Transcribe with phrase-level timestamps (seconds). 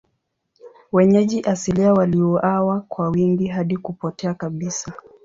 [0.91, 4.93] Wenyeji asilia waliuawa kwa wingi hadi kupotea kabisa.